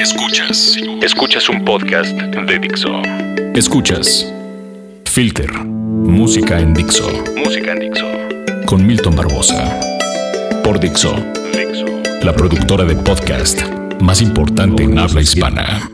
Escuchas. 0.00 0.76
Escuchas 1.02 1.48
un 1.48 1.64
podcast 1.64 2.12
de 2.12 2.58
Dixo. 2.60 3.02
Escuchas. 3.54 4.32
Filter. 5.04 5.52
Música 5.52 6.60
en 6.60 6.72
Dixo. 6.72 7.10
Música 7.36 7.72
en 7.72 7.80
Dixo. 7.80 8.06
Con 8.64 8.86
Milton 8.86 9.16
Barbosa. 9.16 9.80
Por 10.62 10.78
Dixo. 10.78 11.16
Dixo. 11.52 11.86
La 12.22 12.32
productora 12.32 12.84
de 12.84 12.94
podcast 12.94 13.60
más 14.00 14.22
importante 14.22 14.84
en 14.84 14.98
habla 15.00 15.20
hispana. 15.20 15.90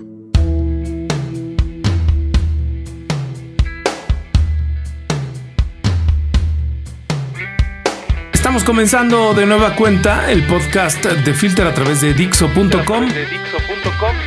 Estamos 8.35 8.65
comenzando 8.65 9.33
de 9.33 9.47
nueva 9.47 9.75
cuenta 9.75 10.31
el 10.31 10.47
podcast 10.47 11.03
de 11.05 11.33
Filter 11.35 11.67
a 11.67 11.73
través 11.73 12.03
de 12.03 12.13
Dixo.com. 12.13 13.09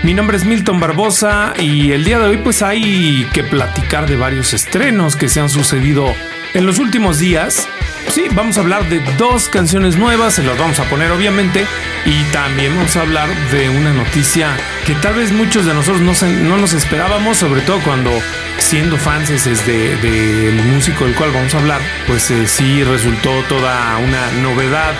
Mi 0.04 0.14
nombre 0.14 0.38
es 0.38 0.46
Milton 0.46 0.80
Barbosa 0.80 1.54
y 1.58 1.92
el 1.92 2.04
día 2.04 2.20
de 2.20 2.28
hoy 2.28 2.38
pues 2.38 2.62
hay 2.62 3.28
que 3.34 3.44
platicar 3.44 4.08
de 4.08 4.16
varios 4.16 4.54
estrenos 4.54 5.16
que 5.16 5.30
se 5.30 5.40
han 5.40 5.50
sucedido 5.50 6.14
en 6.54 6.66
los 6.66 6.80
últimos 6.80 7.20
días. 7.20 7.68
Sí, 8.10 8.26
vamos 8.32 8.58
a 8.58 8.62
hablar 8.62 8.88
de 8.90 9.00
dos 9.18 9.50
canciones 9.50 9.98
nuevas, 9.98 10.36
se 10.36 10.44
las 10.44 10.58
vamos 10.58 10.80
a 10.80 10.86
poner 10.86 11.12
obviamente, 11.12 11.66
y 12.06 12.24
también 12.32 12.76
vamos 12.76 12.96
a 12.96 13.02
hablar 13.02 13.30
de 13.52 13.70
una 13.70 13.94
noticia 13.94 14.56
que 14.86 14.96
tal 14.96 15.16
vez 15.16 15.32
muchos 15.32 15.66
de 15.66 15.74
nosotros 15.74 16.02
no, 16.02 16.14
no 16.48 16.58
nos 16.58 16.74
esperábamos, 16.74 17.38
sobre 17.38 17.62
todo 17.62 17.80
cuando 17.82 18.12
siendo 18.60 18.98
fans 18.98 19.30
del 19.30 20.02
de, 20.02 20.62
músico 20.74 21.06
del 21.06 21.16
cual 21.16 21.32
vamos 21.32 21.54
a 21.54 21.60
hablar, 21.60 21.82
pues 22.08 22.32
eh, 22.32 22.48
sí 22.48 22.84
resultó 22.84 23.44
toda 23.44 23.98
una 23.98 24.32
novedad 24.42 24.94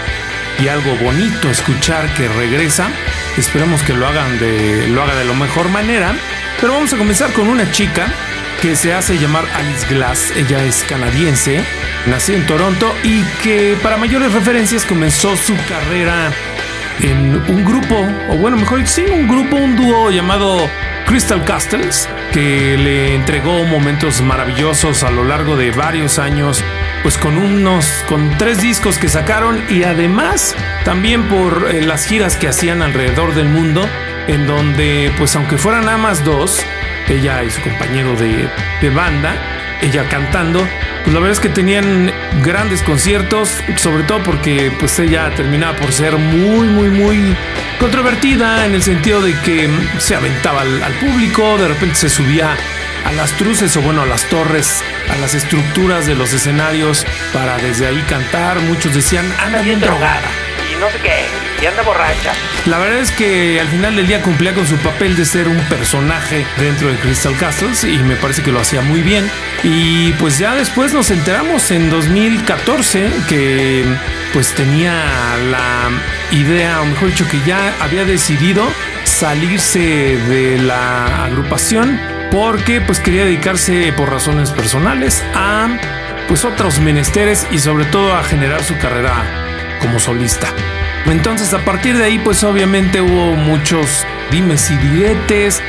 y 0.60 0.68
algo 0.68 0.96
bonito 0.98 1.50
escuchar 1.50 2.14
que 2.14 2.28
regresa. 2.28 2.90
Esperamos 3.38 3.82
que 3.84 3.94
lo 3.94 4.08
hagan 4.08 4.40
de 4.40 4.88
lo 4.88 5.04
haga 5.04 5.16
de 5.16 5.26
la 5.26 5.34
mejor 5.34 5.70
manera. 5.70 6.16
Pero 6.60 6.74
vamos 6.74 6.94
a 6.94 6.98
comenzar 6.98 7.32
con 7.34 7.48
una 7.48 7.72
chica 7.72 8.08
que 8.62 8.76
se 8.76 8.94
hace 8.94 9.18
llamar 9.18 9.46
Alice 9.56 9.86
Glass. 9.88 10.32
Ella 10.36 10.64
es 10.64 10.84
canadiense, 10.84 11.64
nació 12.08 12.36
en 12.36 12.46
Toronto 12.46 12.94
y 13.04 13.22
que 13.44 13.78
para 13.84 13.98
mayores 13.98 14.34
referencias 14.34 14.86
comenzó 14.86 15.36
su 15.38 15.56
carrera 15.70 16.32
en 17.02 17.36
un 17.48 17.64
grupo, 17.64 18.08
o 18.30 18.38
bueno, 18.38 18.58
mejor 18.58 18.86
sí, 18.88 19.06
un 19.12 19.28
grupo, 19.28 19.56
un 19.56 19.76
dúo 19.76 20.10
llamado 20.10 20.70
Crystal 21.06 21.44
Castles, 21.46 22.10
que 22.34 22.76
le 22.78 23.16
entregó 23.16 23.64
momentos 23.66 24.22
maravillosos 24.22 25.04
a 25.04 25.12
lo 25.12 25.24
largo 25.24 25.56
de 25.56 25.72
varios 25.72 26.18
años, 26.18 26.64
pues 27.04 27.18
con 27.18 27.38
unos, 27.38 28.04
con 28.08 28.38
tres 28.38 28.62
discos 28.62 28.98
que 28.98 29.08
sacaron 29.08 29.64
y 29.70 29.84
además 29.84 30.56
también 30.84 31.24
por 31.24 31.70
eh, 31.70 31.82
las 31.82 32.06
giras 32.06 32.36
que 32.36 32.48
hacían 32.48 32.82
alrededor 32.82 33.34
del 33.36 33.50
mundo, 33.50 33.88
en 34.28 34.48
donde, 34.48 35.12
pues 35.18 35.36
aunque 35.36 35.58
fueran 35.58 35.86
nada 35.86 35.98
más 35.98 36.24
dos, 36.24 36.62
ella 37.08 37.44
y 37.44 37.52
su 37.52 37.62
compañero 37.62 38.16
de, 38.16 38.90
banda, 38.90 39.36
ella 39.82 40.08
cantando, 40.10 40.68
pues 41.04 41.14
la 41.14 41.20
verdad 41.20 41.34
es 41.34 41.40
que 41.40 41.50
tenían 41.50 42.12
grandes 42.44 42.82
conciertos, 42.84 43.64
sobre 43.76 44.04
todo 44.04 44.24
porque 44.24 44.72
pues 44.80 45.00
ella 45.00 45.30
terminaba 45.36 45.78
por 45.78 45.92
ser 45.92 46.18
muy, 46.18 46.68
muy, 46.68 46.90
muy 46.90 47.36
controvertida 47.80 48.66
en 48.66 48.74
el 48.74 48.84
sentido 48.84 49.22
de 49.22 49.34
que 49.42 49.70
se 50.00 50.16
aventaba 50.16 50.62
al 50.62 50.94
público, 51.00 51.58
de 51.58 51.68
repente 51.70 51.96
se 51.96 52.10
subía 52.10 52.58
a 53.08 53.12
las 53.14 53.32
truces 53.38 53.76
o 53.78 53.82
bueno 53.82 54.02
a 54.02 54.06
las 54.06 54.26
torres, 54.26 54.84
a 55.10 55.16
las 55.18 55.34
estructuras 55.34 56.06
de 56.06 56.16
los 56.16 56.34
escenarios 56.34 57.06
para 57.34 57.58
desde 57.58 57.88
ahí 57.88 58.04
cantar. 58.10 58.60
Muchos 58.60 58.94
decían, 58.94 59.26
anda 59.40 59.62
bien 59.62 59.80
drogada 59.80 60.30
y 60.70 60.76
no 60.76 60.90
sé 60.90 61.00
qué 61.00 61.26
y 61.62 61.66
anda 61.66 61.82
borracha. 61.84 62.34
La 62.66 62.78
verdad 62.78 63.00
es 63.00 63.12
que 63.12 63.62
al 63.62 63.68
final 63.70 63.96
del 63.96 64.08
día 64.08 64.22
cumplía 64.22 64.54
con 64.54 64.68
su 64.68 64.76
papel 64.78 65.16
de 65.16 65.26
ser 65.26 65.48
un 65.48 65.58
personaje 65.70 66.46
dentro 66.60 66.90
de 66.90 66.98
Crystal 66.98 67.36
Castles 67.38 67.86
y 67.86 67.98
me 68.00 68.18
parece 68.18 68.44
que 68.44 68.52
lo 68.52 68.60
hacía 68.60 68.82
muy 68.82 69.02
bien. 69.02 69.30
Y 69.64 70.12
pues 70.14 70.38
ya 70.38 70.56
después 70.56 70.94
nos 70.94 71.10
enteramos 71.10 71.72
en 71.72 71.90
2014 71.90 73.10
que 73.30 73.86
pues 74.34 74.54
tenía 74.54 75.38
la 75.50 75.90
idea, 76.32 76.82
o 76.82 76.86
mejor 76.86 77.08
dicho, 77.08 77.28
que 77.30 77.40
ya 77.46 77.74
había 77.80 78.04
decidido 78.04 78.68
salirse 79.06 79.80
de 79.80 80.58
la 80.60 81.26
agrupación 81.26 82.17
porque 82.32 82.82
pues 82.82 83.00
quería 83.00 83.26
dedicarse 83.26 83.94
por 83.94 84.10
razones 84.10 84.52
personales 84.52 85.24
a 85.34 85.68
pues 86.28 86.44
otros 86.46 86.80
menesteres 86.80 87.48
y 87.52 87.60
sobre 87.60 87.86
todo 87.86 88.14
a 88.14 88.24
generar 88.24 88.64
su 88.64 88.78
carrera 88.78 89.24
como 89.80 90.00
solista. 90.00 90.48
Entonces 91.06 91.54
a 91.54 91.60
partir 91.60 91.98
de 91.98 92.06
ahí 92.06 92.20
pues 92.20 92.44
obviamente 92.44 93.02
hubo 93.02 93.36
muchos 93.36 94.06
dimes 94.32 94.70
y 94.72 94.78
diretes 94.78 95.62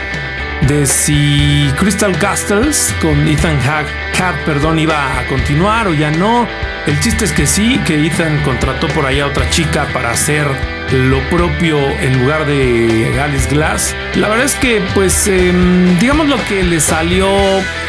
de 0.63 0.87
si 0.87 1.73
Crystal 1.79 2.17
Castles 2.19 2.95
con 3.01 3.29
Ethan 3.29 3.61
Hack, 3.61 4.45
perdón, 4.45 4.79
iba 4.79 5.19
a 5.19 5.27
continuar 5.27 5.87
o 5.87 5.95
ya 5.95 6.11
no. 6.11 6.49
El 6.87 6.99
chiste 7.01 7.25
es 7.25 7.33
que 7.33 7.47
sí, 7.47 7.81
que 7.87 8.07
Ethan 8.07 8.43
contrató 8.43 8.89
por 8.89 9.07
ahí 9.07 9.21
a 9.21 9.27
otra 9.27 9.49
chica 9.51 9.87
para 9.93 10.11
hacer 10.11 10.78
lo 10.93 11.21
propio 11.29 11.79
en 12.01 12.19
lugar 12.21 12.47
de 12.47 13.21
Alice 13.21 13.49
Glass. 13.49 13.95
La 14.15 14.29
verdad 14.29 14.47
es 14.47 14.55
que, 14.55 14.83
pues, 14.95 15.29
em, 15.29 15.99
digamos 15.99 16.29
lo 16.29 16.43
que 16.45 16.63
le 16.63 16.81
salió 16.81 17.29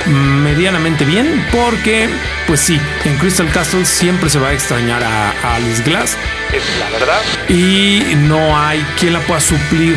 medianamente 0.08 1.06
bien, 1.06 1.46
porque, 1.52 2.10
pues 2.48 2.60
sí, 2.60 2.80
en 3.06 3.18
Crystal 3.18 3.50
Castle 3.52 3.86
siempre 3.86 4.30
se 4.30 4.40
va 4.40 4.50
a 4.50 4.54
extrañar 4.54 5.04
a, 5.04 5.56
Alice 5.56 5.84
Glass. 5.84 6.18
Es 6.54 6.64
la 6.80 6.90
verdad. 6.90 7.22
Y 7.48 8.16
no 8.28 8.58
hay 8.60 8.86
quien 8.98 9.14
la 9.14 9.20
pueda 9.22 9.40
suplir 9.40 9.96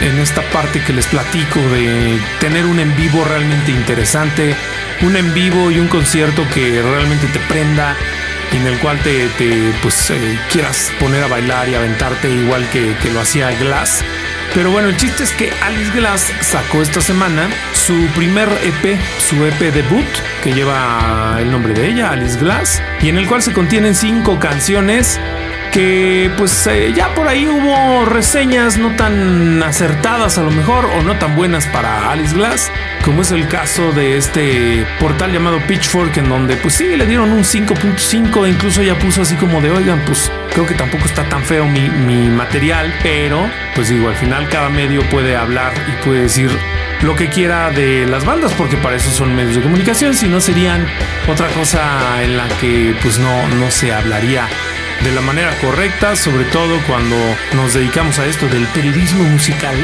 en 0.00 0.18
esta 0.18 0.42
parte 0.50 0.82
que 0.82 0.92
les 0.92 1.06
platico 1.06 1.60
de 1.60 2.18
tener 2.40 2.64
un 2.64 2.80
en 2.80 2.94
vivo 2.96 3.24
realmente 3.24 3.70
interesante, 3.70 4.54
un 5.02 5.16
en 5.16 5.32
vivo 5.34 5.70
y 5.70 5.78
un 5.78 5.88
concierto 5.88 6.46
que 6.54 6.82
realmente 6.82 7.26
te 7.26 7.38
prenda 7.40 7.96
en 8.52 8.66
el 8.66 8.78
cual 8.78 8.98
te, 9.00 9.28
pues, 9.82 10.10
eh, 10.10 10.38
quieras 10.50 10.92
poner 10.98 11.22
a 11.22 11.28
bailar 11.28 11.68
y 11.68 11.74
aventarte 11.74 12.30
igual 12.30 12.68
que, 12.70 12.94
que 13.02 13.10
lo 13.10 13.20
hacía 13.20 13.50
Glass. 13.52 14.04
Pero 14.54 14.72
bueno, 14.72 14.88
el 14.88 14.96
chiste 14.96 15.22
es 15.22 15.32
que 15.32 15.52
Alice 15.62 15.92
Glass 15.92 16.32
sacó 16.40 16.82
esta 16.82 17.00
semana 17.00 17.48
su 17.72 17.94
primer 18.16 18.48
EP, 18.64 18.98
su 19.20 19.46
EP 19.46 19.72
debut, 19.72 20.04
que 20.42 20.52
lleva 20.52 21.36
el 21.38 21.52
nombre 21.52 21.72
de 21.72 21.88
ella, 21.88 22.10
Alice 22.10 22.38
Glass, 22.38 22.82
y 23.00 23.08
en 23.08 23.18
el 23.18 23.28
cual 23.28 23.42
se 23.42 23.52
contienen 23.52 23.94
cinco 23.94 24.40
canciones 24.40 25.20
que 25.72 26.30
pues 26.36 26.66
eh, 26.66 26.92
ya 26.94 27.14
por 27.14 27.28
ahí 27.28 27.46
hubo 27.46 28.04
reseñas 28.04 28.78
no 28.78 28.94
tan 28.96 29.62
acertadas 29.62 30.38
a 30.38 30.42
lo 30.42 30.50
mejor 30.50 30.86
o 30.86 31.02
no 31.02 31.16
tan 31.18 31.36
buenas 31.36 31.66
para 31.66 32.10
Alice 32.10 32.34
Glass, 32.34 32.70
como 33.04 33.22
es 33.22 33.30
el 33.30 33.46
caso 33.48 33.92
de 33.92 34.16
este 34.16 34.86
portal 34.98 35.32
llamado 35.32 35.60
Pitchfork 35.66 36.16
en 36.16 36.28
donde 36.28 36.56
pues 36.56 36.74
sí 36.74 36.96
le 36.96 37.06
dieron 37.06 37.32
un 37.32 37.44
5.5 37.44 38.46
e 38.46 38.50
incluso 38.50 38.82
ya 38.82 38.98
puso 38.98 39.22
así 39.22 39.36
como 39.36 39.60
de 39.60 39.70
oigan 39.70 40.00
pues 40.06 40.30
creo 40.52 40.66
que 40.66 40.74
tampoco 40.74 41.04
está 41.04 41.24
tan 41.28 41.44
feo 41.44 41.66
mi, 41.66 41.88
mi 41.88 42.28
material, 42.28 42.92
pero 43.02 43.48
pues 43.74 43.88
digo 43.88 44.08
al 44.08 44.16
final 44.16 44.48
cada 44.48 44.68
medio 44.68 45.02
puede 45.08 45.36
hablar 45.36 45.72
y 45.88 46.04
puede 46.04 46.22
decir 46.22 46.50
lo 47.02 47.16
que 47.16 47.28
quiera 47.28 47.70
de 47.70 48.06
las 48.06 48.26
bandas, 48.26 48.52
porque 48.54 48.76
para 48.76 48.96
eso 48.96 49.10
son 49.10 49.34
medios 49.34 49.56
de 49.56 49.62
comunicación, 49.62 50.14
si 50.14 50.28
no 50.28 50.40
serían 50.40 50.86
otra 51.28 51.48
cosa 51.48 52.22
en 52.22 52.36
la 52.36 52.46
que 52.60 52.94
pues 53.02 53.18
no, 53.18 53.48
no 53.48 53.70
se 53.70 53.92
hablaría 53.92 54.48
de 55.04 55.12
la 55.12 55.20
manera 55.20 55.56
correcta, 55.60 56.14
sobre 56.14 56.44
todo 56.44 56.78
cuando 56.86 57.16
nos 57.54 57.74
dedicamos 57.74 58.18
a 58.18 58.26
esto 58.26 58.46
del 58.48 58.66
periodismo 58.68 59.24
musical, 59.24 59.76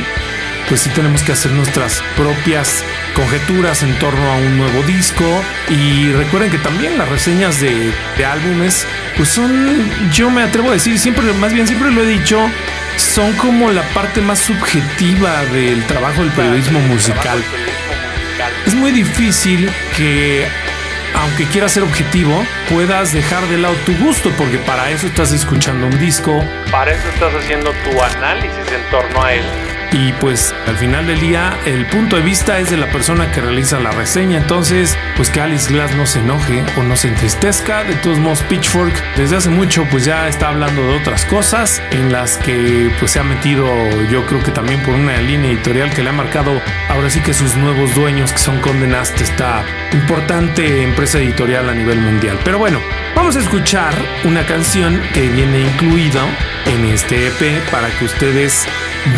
pues 0.69 0.81
sí 0.81 0.91
tenemos 0.91 1.23
que 1.23 1.33
hacer 1.33 1.53
nuestras 1.53 2.03
propias 2.17 2.85
conjeturas 3.15 3.83
en 3.83 3.99
torno 3.99 4.31
a 4.31 4.37
un 4.37 4.59
nuevo 4.59 4.83
disco 4.83 5.25
y 5.71 6.13
recuerden 6.13 6.51
que 6.51 6.59
también 6.59 6.99
las 6.99 7.09
reseñas 7.09 7.61
de, 7.61 7.93
álbumes 8.27 8.87
pues 9.17 9.29
son, 9.29 9.91
yo 10.13 10.29
me 10.29 10.43
atrevo 10.43 10.71
a 10.71 10.73
decir, 10.73 10.99
siempre, 10.99 11.33
más 11.35 11.53
bien 11.53 11.67
siempre 11.67 11.91
lo 11.91 12.03
he 12.03 12.07
dicho, 12.07 12.51
son 12.97 13.33
como 13.35 13.71
la 13.71 13.83
parte 13.95 14.21
más 14.21 14.41
subjetiva 14.41 15.45
del 15.47 15.83
trabajo 15.87 16.23
del 16.23 16.33
periodismo 16.33 16.81
musical. 16.81 17.43
Es 18.67 18.75
muy 18.75 18.91
difícil 18.91 19.71
que 19.97 20.47
aunque 21.17 21.47
quieras 21.47 21.73
ser 21.73 21.83
objetivo, 21.83 22.45
puedas 22.69 23.13
dejar 23.13 23.47
de 23.49 23.59
lado 23.59 23.75
tu 23.85 23.97
gusto, 23.97 24.31
porque 24.37 24.59
para 24.59 24.91
eso 24.91 25.07
estás 25.07 25.33
escuchando 25.33 25.87
un 25.87 25.99
disco. 25.99 26.45
Para 26.71 26.93
eso 26.93 27.09
estás 27.09 27.35
haciendo 27.35 27.73
tu 27.85 28.01
análisis 28.03 28.73
en 28.73 28.91
torno 28.91 29.23
a 29.23 29.35
él. 29.35 29.45
Y 29.93 30.13
pues 30.15 30.55
al 30.67 30.77
final 30.77 31.07
del 31.07 31.21
día 31.21 31.57
el 31.65 31.87
punto 31.87 32.17
de 32.17 32.23
vista 32.23 32.59
es 32.59 32.71
de 32.71 32.77
la 32.77 32.91
persona 32.91 33.31
que 33.31 33.41
realiza 33.41 33.81
la 33.81 33.91
reseña. 33.91 34.39
Entonces, 34.39 34.97
pues 35.17 35.31
que 35.31 35.41
Alice 35.41 35.73
Glass 35.73 35.95
no 35.97 36.07
se 36.07 36.21
enoje 36.21 36.65
o 36.77 36.83
no 36.83 36.97
se 36.97 37.09
entristezca. 37.09 37.85
De 37.85 37.95
todos 37.97 38.19
modos, 38.19 38.43
Pitchfork 38.43 38.95
desde 39.17 39.37
hace 39.37 39.51
mucho 39.51 39.87
pues 39.91 40.05
ya 40.05 40.29
está 40.29 40.49
hablando 40.49 40.83
de 40.83 40.97
otras 40.97 41.25
cosas 41.25 41.83
en 41.91 42.13
las 42.13 42.37
que 42.39 42.91
pues 42.99 43.13
se 43.13 43.21
ha 43.21 43.23
metido 43.23 43.67
yo 44.11 44.27
creo 44.27 44.43
que 44.43 44.51
también 44.51 44.83
por 44.83 44.95
una 44.95 45.17
línea 45.19 45.51
editorial 45.51 45.91
que 45.91 46.03
le 46.03 46.11
ha 46.11 46.13
marcado 46.13 46.61
ahora 46.89 47.11
sí 47.11 47.21
que 47.21 47.35
sus 47.35 47.57
nuevos 47.57 47.95
dueños 47.95 48.33
que 48.33 48.39
son 48.39 48.61
condenados 48.61 49.11
esta 49.21 49.65
importante 49.93 50.83
empresa 50.83 51.19
editorial 51.19 51.69
a 51.69 51.75
nivel 51.75 52.01
mundial. 52.01 52.39
Pero 52.45 52.59
bueno, 52.59 52.81
vamos 53.15 53.37
a 53.37 53.41
escuchar 53.41 53.95
una 54.25 54.45
canción 54.47 55.01
que 55.13 55.29
viene 55.29 55.61
incluida 55.61 56.23
en 56.67 56.85
este 56.85 57.29
EP 57.29 57.71
para 57.71 57.89
que 57.91 58.05
ustedes 58.05 58.67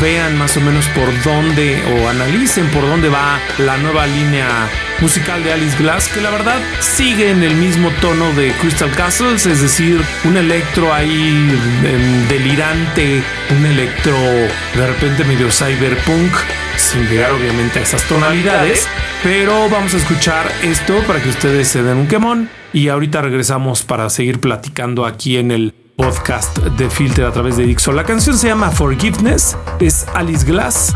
vean 0.00 0.36
más 0.36 0.56
o 0.56 0.60
menos 0.60 0.86
por 0.88 1.08
dónde 1.22 1.82
o 1.92 2.08
analicen 2.08 2.68
por 2.68 2.82
dónde 2.82 3.08
va 3.08 3.40
la 3.58 3.76
nueva 3.78 4.06
línea 4.06 4.68
musical 5.00 5.42
de 5.42 5.52
Alice 5.52 5.76
Glass, 5.78 6.08
que 6.08 6.20
la 6.20 6.30
verdad 6.30 6.60
sigue 6.80 7.30
en 7.30 7.42
el 7.42 7.54
mismo 7.54 7.90
tono 8.00 8.32
de 8.34 8.52
Crystal 8.60 8.90
Castles, 8.90 9.46
es 9.46 9.62
decir, 9.62 10.00
un 10.24 10.36
electro 10.36 10.92
ahí 10.92 11.48
em, 11.84 12.28
delirante, 12.28 13.22
un 13.56 13.66
electro 13.66 14.14
de 14.14 14.86
repente 14.86 15.24
medio 15.24 15.50
cyberpunk, 15.50 16.32
sin 16.76 17.08
llegar 17.08 17.32
obviamente 17.32 17.78
a 17.78 17.82
esas 17.82 18.02
tonalidades. 18.04 18.88
Pero 19.22 19.68
vamos 19.68 19.94
a 19.94 19.96
escuchar 19.96 20.50
esto 20.62 21.02
para 21.06 21.20
que 21.20 21.28
ustedes 21.28 21.68
se 21.68 21.82
den 21.82 21.96
un 21.96 22.06
quemón 22.06 22.48
y 22.72 22.88
ahorita 22.88 23.22
regresamos 23.22 23.82
para 23.82 24.10
seguir 24.10 24.40
platicando 24.40 25.06
aquí 25.06 25.38
en 25.38 25.50
el 25.50 25.74
podcast 25.98 26.58
de 26.58 26.88
Filter 26.88 27.26
a 27.26 27.32
través 27.32 27.56
de 27.56 27.64
Dixon. 27.64 27.96
La 27.96 28.04
canción 28.04 28.38
se 28.38 28.46
llama 28.46 28.70
Forgiveness, 28.70 29.56
es 29.80 30.06
Alice 30.14 30.46
Glass 30.46 30.94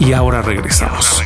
y 0.00 0.12
ahora 0.12 0.42
regresamos. 0.42 1.22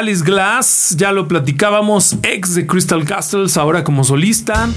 Alice 0.00 0.24
Glass, 0.24 0.94
ya 0.96 1.12
lo 1.12 1.28
platicábamos, 1.28 2.16
ex 2.22 2.54
de 2.54 2.66
Crystal 2.66 3.04
Castles, 3.04 3.58
ahora 3.58 3.84
como 3.84 4.02
solista, 4.02 4.70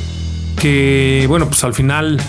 que 0.60 1.24
bueno, 1.30 1.48
pues 1.48 1.64
al 1.64 1.74
final 1.74 2.20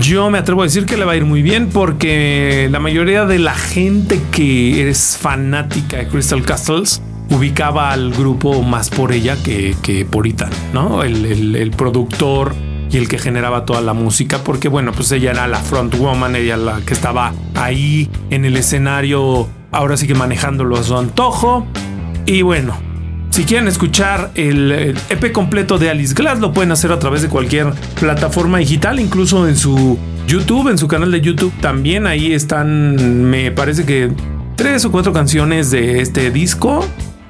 yo 0.00 0.30
me 0.30 0.38
atrevo 0.38 0.62
a 0.62 0.64
decir 0.64 0.84
que 0.84 0.96
le 0.96 1.04
va 1.04 1.12
a 1.12 1.16
ir 1.16 1.24
muy 1.24 1.42
bien 1.42 1.68
porque 1.68 2.66
la 2.72 2.80
mayoría 2.80 3.24
de 3.24 3.38
la 3.38 3.54
gente 3.54 4.20
que 4.32 4.90
es 4.90 5.16
fanática 5.16 5.98
de 5.98 6.08
Crystal 6.08 6.42
Castles 6.42 7.00
ubicaba 7.30 7.92
al 7.92 8.10
grupo 8.10 8.62
más 8.62 8.90
por 8.90 9.12
ella 9.12 9.36
que, 9.40 10.04
por 10.10 10.26
Ethan, 10.26 10.50
¿no? 10.72 11.04
El, 11.04 11.54
el, 11.54 11.70
productor 11.70 12.56
y 12.90 12.96
el 12.96 13.08
que 13.08 13.16
generaba 13.16 13.64
toda 13.64 13.80
la 13.80 13.94
música, 13.94 14.38
porque 14.42 14.68
bueno, 14.68 14.90
pues 14.90 15.12
ella 15.12 15.30
era 15.30 15.46
la 15.46 15.60
front 15.60 15.96
woman, 15.96 16.34
ella 16.34 16.56
la 16.56 16.80
que 16.80 16.94
estaba 16.94 17.32
ahí 17.54 18.10
en 18.30 18.44
el 18.44 18.56
escenario, 18.56 19.48
ahora 19.70 19.96
sí 19.96 20.08
que 20.08 20.16
manejándolo 20.16 20.76
a 20.76 20.82
su 20.82 20.96
antojo. 20.96 21.68
Y 22.26 22.42
bueno, 22.42 22.76
si 23.30 23.44
quieren 23.44 23.68
escuchar 23.68 24.30
el, 24.34 24.96
EP 25.10 25.32
completo 25.32 25.78
de 25.78 25.90
Alice 25.90 26.14
Glass, 26.14 26.38
lo 26.38 26.52
pueden 26.52 26.72
hacer 26.72 26.92
a 26.92 26.98
través 26.98 27.22
de 27.22 27.28
cualquier 27.28 27.72
plataforma 27.98 28.58
digital, 28.58 29.00
incluso 29.00 29.48
en 29.48 29.56
su 29.56 29.98
YouTube, 30.26 30.68
en 30.68 30.78
su 30.78 30.88
canal 30.88 31.10
de 31.10 31.20
YouTube 31.20 31.52
también. 31.60 32.06
Ahí 32.06 32.32
están, 32.32 33.28
me 33.28 33.50
parece 33.50 33.84
que 33.84 34.12
tres 34.56 34.84
o 34.84 34.92
cuatro 34.92 35.12
canciones 35.12 35.70
de 35.70 36.00
este 36.00 36.30
disco, 36.30 36.86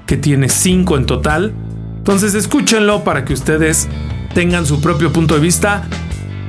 que 0.06 0.16
tiene 0.16 0.48
cinco 0.48 0.96
en 0.96 1.06
total. 1.06 1.54
Entonces 1.96 2.34
escúchenlo 2.34 3.02
para 3.02 3.24
que 3.24 3.32
ustedes 3.32 3.88
tengan 4.34 4.66
su 4.66 4.80
propio 4.80 5.12
punto 5.12 5.34
de 5.34 5.40
vista. 5.40 5.88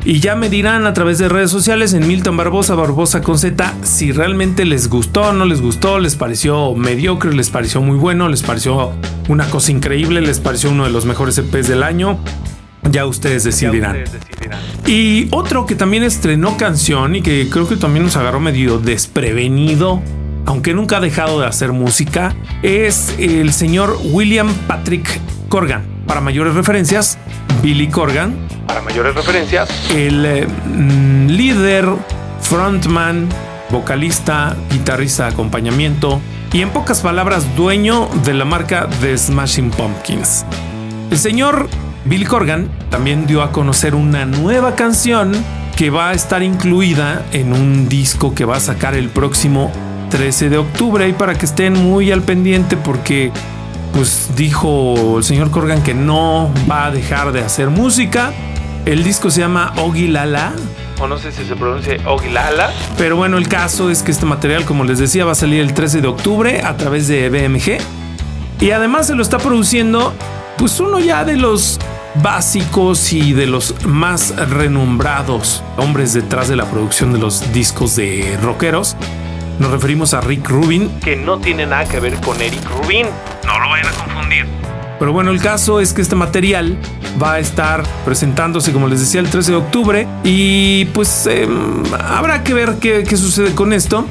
Y 0.06 0.20
ya 0.20 0.36
me 0.36 0.50
dirán 0.50 0.86
a 0.86 0.94
través 0.94 1.18
de 1.18 1.28
redes 1.28 1.50
sociales 1.50 1.96
en 1.96 2.08
Milton 2.08 2.38
Barbosa, 2.38 2.76
Barbosa 2.76 3.24
con 3.24 3.40
Z, 3.40 3.74
si 3.82 4.12
realmente 4.12 4.64
les 4.64 4.88
gustó, 4.88 5.34
no 5.34 5.46
les 5.46 5.62
gustó, 5.62 5.98
les 5.98 6.16
pareció 6.16 6.76
mediocre, 6.76 7.34
les 7.34 7.50
pareció 7.50 7.82
muy 7.82 7.98
bueno, 7.98 8.30
les 8.30 8.44
pareció 8.44 8.92
una 9.30 9.50
cosa 9.50 9.72
increíble, 9.72 10.22
les 10.22 10.40
pareció 10.40 10.70
uno 10.70 10.84
de 10.84 10.92
los 10.92 11.06
mejores 11.06 11.40
EPs 11.40 11.68
del 11.68 11.82
año. 11.82 12.20
Ya 12.92 13.08
ustedes 13.08 13.46
decidirán. 13.46 14.04
Y 14.86 15.28
otro 15.32 15.66
que 15.66 15.74
también 15.74 16.04
estrenó 16.04 16.56
canción 16.56 17.16
y 17.16 17.24
que 17.24 17.50
creo 17.50 17.68
que 17.68 17.76
también 17.76 18.06
nos 18.06 18.16
agarró 18.16 18.40
medio 18.40 18.78
desprevenido, 18.78 20.04
aunque 20.46 20.76
nunca 20.76 20.98
ha 20.98 21.02
dejado 21.02 21.40
de 21.40 21.48
hacer 21.48 21.72
música, 21.72 22.36
es 22.62 23.16
el 23.18 23.52
señor 23.52 23.98
William 24.04 24.54
Patrick 24.68 25.20
Corgan. 25.50 25.96
Para 26.06 26.22
mayores 26.22 26.54
referencias, 26.54 27.18
Billy 27.62 27.88
Corgan. 27.88 28.36
Para 28.68 28.82
mayores 28.82 29.16
referencias, 29.16 29.70
el 29.92 30.26
eh, 30.26 30.48
mm, 30.48 31.28
líder 31.28 31.86
frontman, 32.42 33.28
vocalista, 33.70 34.56
guitarrista 34.72 35.26
de 35.26 35.34
acompañamiento 35.34 36.22
y 36.54 36.62
en 36.62 36.70
pocas 36.70 37.02
palabras 37.02 37.56
dueño 37.56 38.08
de 38.24 38.34
la 38.34 38.46
marca 38.46 38.88
The 39.02 39.18
Smashing 39.18 39.72
Pumpkins. 39.72 40.46
El 41.12 41.18
señor 41.18 41.68
Billy 42.06 42.26
Corgan 42.26 42.70
también 42.90 43.28
dio 43.28 43.42
a 43.42 43.52
conocer 43.52 43.96
una 43.96 44.26
nueva 44.26 44.76
canción 44.76 45.34
que 45.76 45.90
va 45.90 46.10
a 46.10 46.14
estar 46.14 46.44
incluida 46.44 47.26
en 47.34 47.52
un 47.52 47.90
disco 47.90 48.34
que 48.34 48.46
va 48.46 48.58
a 48.58 48.60
sacar 48.60 48.96
el 48.96 49.10
próximo 49.10 49.72
13 50.12 50.50
de 50.50 50.58
octubre 50.58 51.08
y 51.08 51.14
para 51.14 51.36
que 51.36 51.46
estén 51.46 51.74
muy 51.74 52.12
al 52.12 52.22
pendiente 52.22 52.78
porque 52.78 53.32
pues 53.96 54.32
dijo 54.36 55.18
el 55.18 55.24
señor 55.24 55.52
Corgan 55.52 55.82
que 55.82 55.94
no 55.94 56.52
va 56.70 56.88
a 56.88 56.92
dejar 56.92 57.32
de 57.32 57.40
hacer 57.40 57.70
música. 57.70 58.34
El 58.86 59.04
disco 59.06 59.32
se 59.32 59.40
llama 59.40 59.74
Ogilala. 59.78 60.54
O 61.00 61.08
no 61.08 61.18
sé 61.18 61.32
si 61.32 61.46
se 61.46 61.56
pronuncia 61.56 61.98
Ogilala. 62.06 62.72
Pero 62.98 63.16
bueno, 63.16 63.38
el 63.38 63.48
caso 63.48 63.90
es 63.90 64.04
que 64.04 64.12
este 64.12 64.26
material, 64.26 64.66
como 64.66 64.84
les 64.84 65.00
decía, 65.00 65.24
va 65.24 65.32
a 65.32 65.36
salir 65.36 65.62
el 65.62 65.74
13 65.74 66.02
de 66.02 66.08
octubre 66.10 66.62
a 66.62 66.76
través 66.76 67.08
de 67.08 67.30
BMG. 67.30 67.78
Y 68.60 68.72
además 68.72 69.08
se 69.08 69.16
lo 69.16 69.24
está 69.24 69.38
produciendo, 69.38 70.14
pues 70.58 70.80
uno 70.82 71.00
ya 71.00 71.24
de 71.24 71.38
los 71.38 71.80
básicos 72.22 73.14
y 73.14 73.32
de 73.32 73.48
los 73.48 73.76
más 73.86 74.36
renombrados 74.50 75.64
hombres 75.78 76.14
detrás 76.14 76.50
de 76.50 76.58
la 76.58 76.66
producción 76.66 77.14
de 77.14 77.20
los 77.20 77.54
discos 77.54 77.96
de 77.96 78.38
rockeros. 78.42 78.98
Nos 79.60 79.72
referimos 79.72 80.14
a 80.14 80.20
Rick 80.20 80.50
Rubin. 80.50 81.00
Que 81.00 81.16
no 81.16 81.40
tiene 81.40 81.66
nada 81.66 81.86
que 81.86 82.02
ver 82.02 82.16
con 82.16 82.42
Eric 82.42 82.62
Rubin. 82.70 83.08
No 83.46 83.60
lo 83.60 83.70
vayan 83.70 83.88
a 83.88 83.92
confundir. 83.92 84.46
Pero 85.00 85.12
bueno, 85.12 85.32
el 85.32 85.42
caso 85.42 85.80
es 85.80 85.94
que 85.94 86.02
este 86.02 86.16
material 86.16 86.78
va 87.22 87.34
a 87.34 87.40
estar 87.40 87.84
presentándose, 88.06 88.72
como 88.72 88.88
les 88.88 89.02
decía, 89.02 89.20
el 89.20 89.30
13 89.30 89.52
de 89.52 89.58
octubre. 89.58 90.08
Y 90.24 90.86
pues 90.86 91.28
em, 91.28 91.84
habrá 91.94 92.44
que 92.44 92.54
ver 92.54 92.76
qué, 92.80 93.04
qué 93.08 93.18
sucede 93.18 93.54
con 93.54 93.74
esto. 93.74 94.08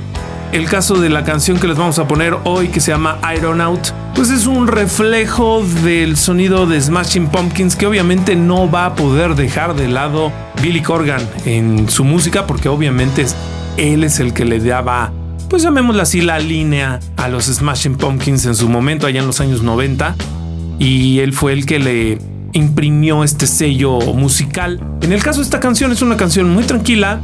El 0.52 0.66
caso 0.66 0.94
de 0.94 1.08
la 1.08 1.24
canción 1.24 1.58
que 1.58 1.66
les 1.66 1.76
vamos 1.76 1.98
a 1.98 2.06
poner 2.06 2.36
hoy, 2.44 2.68
que 2.68 2.80
se 2.80 2.92
llama 2.92 3.18
Iron 3.36 3.60
Out, 3.60 3.88
pues 4.14 4.30
es 4.30 4.46
un 4.46 4.68
reflejo 4.68 5.64
del 5.82 6.16
sonido 6.16 6.66
de 6.66 6.80
Smashing 6.80 7.26
Pumpkins 7.26 7.74
que 7.74 7.86
obviamente 7.86 8.36
no 8.36 8.70
va 8.70 8.86
a 8.86 8.94
poder 8.94 9.34
dejar 9.34 9.74
de 9.74 9.88
lado 9.88 10.30
Billy 10.62 10.80
Corgan 10.80 11.28
en 11.44 11.90
su 11.90 12.04
música 12.04 12.46
porque 12.46 12.68
obviamente 12.68 13.26
él 13.76 14.04
es 14.04 14.20
el 14.20 14.32
que 14.32 14.44
le 14.44 14.60
daba 14.60 15.12
pues 15.54 15.62
llamémosla 15.62 16.02
así 16.02 16.20
la 16.20 16.40
línea 16.40 16.98
a 17.16 17.28
los 17.28 17.44
Smashing 17.44 17.94
Pumpkins 17.94 18.44
en 18.44 18.56
su 18.56 18.68
momento 18.68 19.06
allá 19.06 19.20
en 19.20 19.28
los 19.28 19.40
años 19.40 19.62
90 19.62 20.16
y 20.80 21.20
él 21.20 21.32
fue 21.32 21.52
el 21.52 21.64
que 21.64 21.78
le 21.78 22.18
imprimió 22.54 23.22
este 23.22 23.46
sello 23.46 24.00
musical. 24.00 24.80
En 25.00 25.12
el 25.12 25.22
caso 25.22 25.38
de 25.38 25.44
esta 25.44 25.60
canción 25.60 25.92
es 25.92 26.02
una 26.02 26.16
canción 26.16 26.52
muy 26.52 26.64
tranquila 26.64 27.20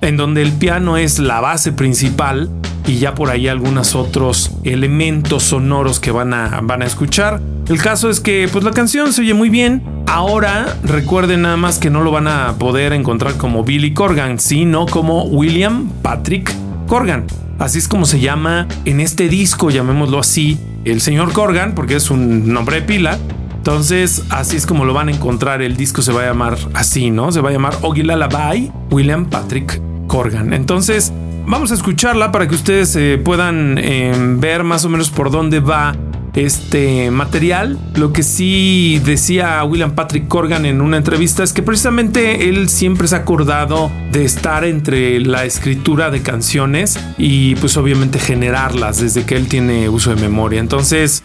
en 0.00 0.16
donde 0.16 0.40
el 0.40 0.52
piano 0.52 0.96
es 0.96 1.18
la 1.18 1.42
base 1.42 1.70
principal 1.70 2.48
y 2.86 2.94
ya 2.94 3.14
por 3.14 3.28
ahí 3.28 3.46
algunos 3.46 3.94
otros 3.94 4.52
elementos 4.64 5.42
sonoros 5.42 6.00
que 6.00 6.10
van 6.10 6.32
a, 6.32 6.62
van 6.62 6.80
a 6.80 6.86
escuchar. 6.86 7.42
El 7.68 7.76
caso 7.76 8.08
es 8.08 8.20
que 8.20 8.48
pues 8.50 8.64
la 8.64 8.70
canción 8.70 9.12
se 9.12 9.20
oye 9.20 9.34
muy 9.34 9.50
bien. 9.50 9.82
Ahora 10.06 10.78
recuerden 10.82 11.42
nada 11.42 11.58
más 11.58 11.76
que 11.76 11.90
no 11.90 12.00
lo 12.00 12.10
van 12.10 12.26
a 12.26 12.54
poder 12.58 12.94
encontrar 12.94 13.34
como 13.34 13.64
Billy 13.64 13.92
Corgan, 13.92 14.40
sino 14.40 14.86
como 14.86 15.24
William 15.24 15.90
Patrick 16.00 16.50
Corgan. 16.86 17.26
Así 17.58 17.78
es 17.78 17.88
como 17.88 18.04
se 18.04 18.20
llama 18.20 18.68
en 18.84 19.00
este 19.00 19.28
disco, 19.28 19.70
llamémoslo 19.70 20.18
así, 20.18 20.58
el 20.84 21.00
señor 21.00 21.32
Corgan, 21.32 21.74
porque 21.74 21.96
es 21.96 22.10
un 22.10 22.52
nombre 22.52 22.80
de 22.80 22.82
pila. 22.82 23.18
Entonces, 23.56 24.24
así 24.30 24.56
es 24.56 24.66
como 24.66 24.84
lo 24.84 24.94
van 24.94 25.08
a 25.08 25.12
encontrar. 25.12 25.62
El 25.62 25.76
disco 25.76 26.02
se 26.02 26.12
va 26.12 26.22
a 26.22 26.26
llamar 26.26 26.56
así, 26.74 27.10
¿no? 27.10 27.32
Se 27.32 27.40
va 27.40 27.48
a 27.48 27.52
llamar 27.52 27.76
Ogilala 27.82 28.28
by 28.28 28.70
William 28.90 29.26
Patrick 29.26 29.80
Corgan. 30.06 30.52
Entonces, 30.52 31.12
vamos 31.46 31.72
a 31.72 31.74
escucharla 31.74 32.30
para 32.30 32.46
que 32.46 32.54
ustedes 32.54 32.94
eh, 32.94 33.20
puedan 33.24 33.78
eh, 33.78 34.14
ver 34.38 34.62
más 34.62 34.84
o 34.84 34.88
menos 34.88 35.10
por 35.10 35.30
dónde 35.30 35.60
va 35.60 35.96
este 36.36 37.10
material. 37.10 37.78
Lo 37.94 38.12
que 38.12 38.22
sí 38.22 39.00
decía 39.04 39.64
William 39.64 39.94
Patrick 39.94 40.28
Corgan 40.28 40.66
en 40.66 40.80
una 40.80 40.98
entrevista 40.98 41.42
es 41.42 41.52
que 41.52 41.62
precisamente 41.62 42.48
él 42.48 42.68
siempre 42.68 43.08
se 43.08 43.16
ha 43.16 43.20
acordado 43.20 43.90
de 44.12 44.24
estar 44.24 44.64
entre 44.64 45.18
la 45.20 45.44
escritura 45.44 46.10
de 46.10 46.22
canciones 46.22 46.98
y 47.18 47.56
pues 47.56 47.76
obviamente 47.76 48.18
generarlas 48.18 49.00
desde 49.00 49.24
que 49.24 49.36
él 49.36 49.48
tiene 49.48 49.88
uso 49.88 50.14
de 50.14 50.20
memoria. 50.20 50.60
Entonces, 50.60 51.24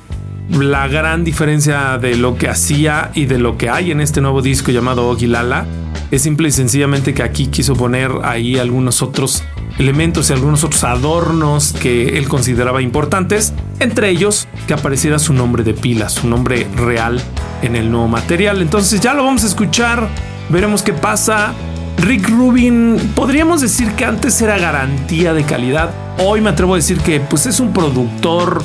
la 0.50 0.88
gran 0.88 1.24
diferencia 1.24 1.98
de 1.98 2.16
lo 2.16 2.36
que 2.38 2.50
hacía 2.50 3.12
y 3.14 3.26
de 3.26 3.38
lo 3.38 3.58
que 3.58 3.70
hay 3.70 3.92
en 3.92 4.02
este 4.02 4.22
nuevo 4.22 4.42
disco 4.42 4.72
llamado 4.72 5.08
Ogilala 5.08 5.66
es 6.12 6.24
simple 6.24 6.50
y 6.50 6.52
sencillamente 6.52 7.14
que 7.14 7.24
aquí 7.24 7.48
quiso 7.48 7.74
poner 7.76 8.12
ahí 8.24 8.58
algunos 8.58 9.02
otros 9.02 9.44
elementos 9.80 10.30
y 10.30 10.34
algunos 10.34 10.64
otros 10.64 10.84
adornos 10.84 11.74
que 11.74 12.18
él 12.18 12.28
consideraba 12.28 12.82
importantes, 12.82 13.54
entre 13.80 14.10
ellos 14.10 14.48
que 14.68 14.74
apareciera 14.74 15.20
su 15.20 15.34
nombre 15.34 15.64
de 15.64 15.74
pila, 15.74 16.10
su 16.10 16.28
nombre 16.28 16.68
real 16.76 17.22
en 17.62 17.76
el 17.76 17.92
nuevo 17.92 18.08
material. 18.08 18.62
Entonces 18.62 19.02
ya 19.02 19.14
lo 19.14 19.24
vamos 19.24 19.44
a 19.44 19.48
escuchar, 19.48 20.08
veremos 20.50 20.84
qué 20.84 20.94
pasa. 20.94 21.54
Rick 21.98 22.30
Rubin, 22.30 22.98
podríamos 23.16 23.62
decir 23.62 23.92
que 23.92 24.06
antes 24.06 24.42
era 24.42 24.58
garantía 24.58 25.34
de 25.34 25.44
calidad. 25.44 25.92
Hoy 26.20 26.42
me 26.42 26.50
atrevo 26.50 26.74
a 26.74 26.78
decir 26.78 26.98
que 27.00 27.20
pues 27.20 27.46
es 27.46 27.60
un 27.60 27.74
productor 27.74 28.64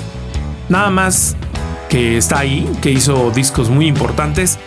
nada 0.69 0.91
más 0.91 1.37
que 1.89 2.17
está 2.17 2.41
ahí, 2.41 2.71
que 2.81 2.91
hizo 2.91 3.31
discos 3.31 3.69
muy 3.69 3.87
importantes 3.87 4.59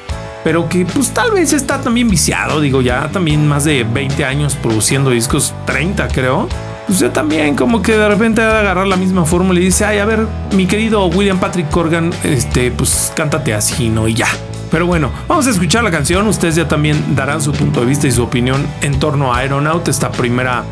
pero 0.44 0.70
que 0.70 0.86
pues 0.86 1.14
tal 1.14 1.32
vez 1.32 1.54
está 1.54 1.82
también 1.82 2.10
viciado, 2.10 2.62
digo, 2.62 2.82
ya 2.82 3.10
también 3.10 3.48
más 3.48 3.66
de 3.66 3.84
20 3.84 4.26
años 4.26 4.56
produciendo 4.56 5.10
discos, 5.12 5.54
30 5.66 6.08
creo. 6.10 6.48
Pues 6.88 7.00
ya 7.00 7.14
también 7.14 7.56
como 7.56 7.84
que 7.84 7.96
de 7.96 8.08
repente 8.08 8.42
va 8.42 8.58
a 8.58 8.60
agarrar 8.62 8.88
la 8.88 8.96
misma 8.96 9.24
fórmula 9.24 9.60
y 9.60 9.66
dice, 9.66 9.86
ay, 9.86 10.00
a 10.00 10.06
ver, 10.06 10.26
mi 10.54 10.66
querido 10.66 11.06
William 11.06 11.40
Patrick 11.40 11.70
Corgan, 11.70 12.12
este, 12.24 12.72
pues 12.72 13.14
cántate 13.16 13.54
así, 13.54 13.90
¿no? 13.90 14.08
Y 14.08 14.16
ya. 14.16 14.28
Pero 14.72 14.88
bueno, 14.88 15.12
vamos 15.28 15.46
a 15.48 15.52
escuchar 15.52 15.84
la 15.84 15.92
canción, 15.92 16.28
ustedes 16.28 16.56
ya 16.56 16.68
también 16.68 17.16
darán 17.16 17.42
su 17.42 17.52
punto 17.52 17.82
de 17.82 17.86
vista 17.86 18.08
y 18.08 18.12
su 18.12 18.24
opinión 18.24 18.66
en 18.82 19.00
torno 19.00 19.34
a 19.34 19.40
Aeronaut, 19.40 19.88
esta 19.88 20.12
primera 20.12 20.64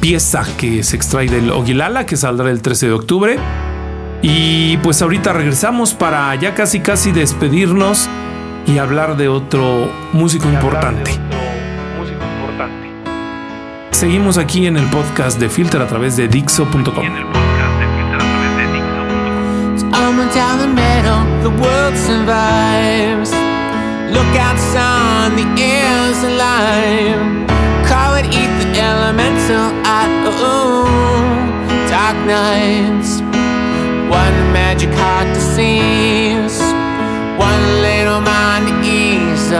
pieza 0.00 0.44
que 0.56 0.82
se 0.82 0.96
extrae 0.96 1.28
del 1.28 1.50
Ogilala, 1.50 2.06
que 2.06 2.16
saldrá 2.16 2.50
el 2.50 2.60
13 2.60 2.86
de 2.86 2.92
octubre. 2.92 3.38
Y 4.20 4.76
pues 4.78 5.00
ahorita 5.02 5.32
regresamos 5.32 5.94
para 5.94 6.34
ya 6.36 6.54
casi 6.54 6.80
casi 6.80 7.12
despedirnos 7.12 8.08
y 8.66 8.78
hablar 8.78 9.16
de 9.16 9.28
otro 9.28 9.90
músico 10.12 10.48
importante. 10.48 11.18
Seguimos 13.90 14.38
aquí 14.38 14.66
en 14.66 14.76
el 14.76 14.86
podcast 14.86 15.38
de 15.38 15.48
Filter 15.48 15.80
a 15.82 15.86
través 15.86 16.16
de 16.16 16.28
Dixo.com. 16.28 17.06
down 20.34 20.58
the 20.58 20.66
middle, 20.66 21.22
the 21.42 21.50
world 21.60 21.94
survives. 21.94 23.30
Look 24.16 24.32
outside, 24.36 25.36
the 25.36 25.44
air's 25.60 26.22
alive. 26.24 27.20
Call 27.86 28.14
it 28.14 28.26
ether, 28.26 28.70
elemental, 28.72 29.68
I 29.84 30.08
oh, 30.40 30.88
dark 31.90 32.16
nights. 32.26 33.20
One 34.08 34.36
magic 34.52 34.90
heart 34.94 35.28
deceives. 35.34 36.61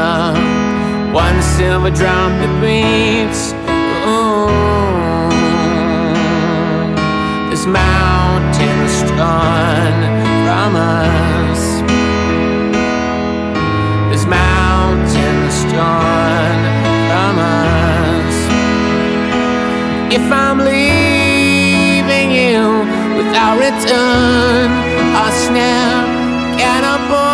Up. 0.02 0.37
One 1.14 1.38
silver 1.42 1.90
drum 1.90 2.30
that 2.40 2.54
beats. 2.62 3.42
Ooh. 4.11 4.50
This 7.50 7.64
mountain's 7.66 8.97
torn 9.14 9.97
from 10.44 10.71
us. 10.76 11.62
This 14.11 14.25
mountain's 14.26 15.59
torn 15.73 16.61
from 17.09 17.35
us. 17.38 18.37
If 20.18 20.26
I'm 20.44 20.59
leaving 20.59 22.28
you 22.40 22.62
without 23.18 23.56
return, 23.66 24.68
I'll 25.18 25.37
snap 25.47 26.06
and 26.71 26.85
I'll 26.87 27.09
space. 27.09 27.32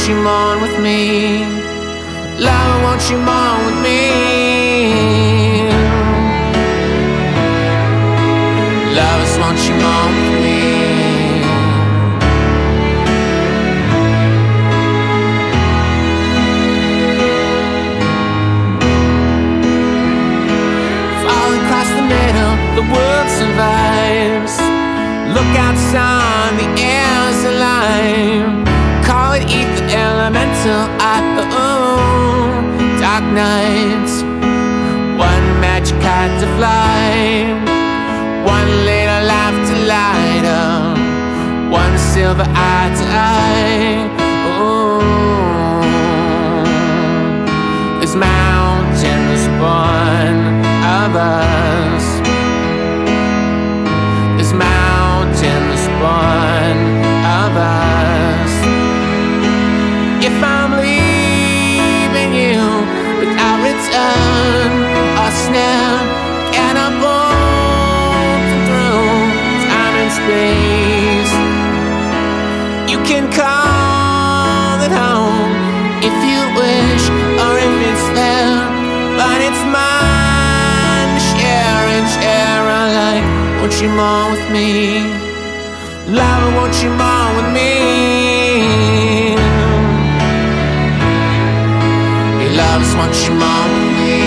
Won't 0.00 0.08
you 0.08 0.24
mourn 0.24 0.62
with 0.62 0.80
me? 0.80 1.44
Love, 2.38 2.82
won't 2.84 3.10
you 3.10 3.18
mourn 3.18 3.66
with 3.66 3.82
me? 3.84 4.00
Lovers, 8.96 9.38
won't 9.38 9.58
you 9.68 9.74
mourn 9.74 10.12
with 10.22 10.40
me? 10.42 10.60
The 22.76 22.86
world 22.94 23.28
survives. 23.28 24.56
Look 25.34 25.52
outside, 25.58 26.56
the 26.56 26.68
air's 26.80 27.44
alive. 27.44 28.59
Ether. 30.30 30.86
I, 31.00 31.20
oh, 31.52 33.00
dark 33.00 33.24
nights. 33.32 34.22
One 35.18 35.46
magic 35.60 35.96
hat 36.02 36.30
to 36.40 36.46
fly. 36.56 37.50
One 38.44 38.70
little 38.90 39.22
life 39.34 39.58
to 39.68 39.76
light 39.94 40.44
up. 40.46 40.98
One 41.72 41.98
silver 41.98 42.46
eye 42.46 42.90
to 42.98 43.04
eye. 43.06 43.49
what 83.80 83.88
you 83.88 83.96
want 83.96 84.32
with 84.32 84.50
me. 84.50 85.00
Love 86.12 86.54
what 86.54 86.82
you 86.82 86.90
want 86.90 87.36
with 87.36 87.50
me. 87.54 87.72
He 92.42 92.48
loves 92.56 92.94
what 92.94 93.14
you 93.24 93.32
want 93.40 93.72
with 93.72 93.92
me. 94.00 94.20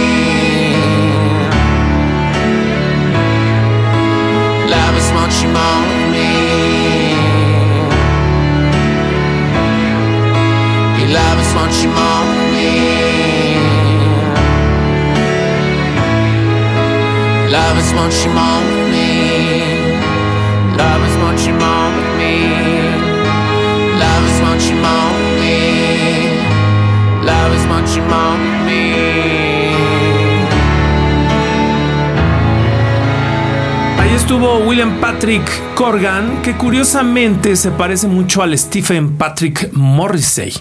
Love 4.74 4.96
is 4.98 5.10
what 5.18 5.32
you 5.42 5.50
want 5.54 5.86
with 5.92 6.08
me. 6.16 6.32
He 10.98 11.06
loves 11.14 11.50
what 11.54 11.72
you 11.84 11.90
want 11.90 12.28
with 12.30 12.50
me. 12.56 12.72
Love 17.52 17.78
is 17.78 17.94
what 17.94 18.26
you 18.26 18.34
want 18.34 18.73
you? 21.46 21.74
Ahí 34.00 34.14
estuvo 34.16 34.60
William 34.60 35.00
Patrick 35.00 35.44
Corgan, 35.76 36.42
que 36.42 36.56
curiosamente 36.56 37.56
se 37.56 37.72
parece 37.72 38.08
mucho 38.08 38.42
al 38.42 38.58
Stephen 38.58 39.18
Patrick 39.18 39.72
Morrissey. 39.74 40.54